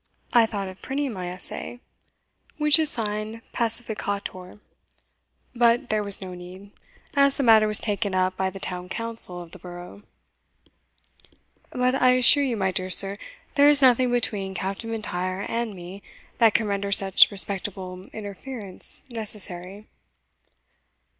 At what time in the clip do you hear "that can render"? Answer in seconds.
16.39-16.91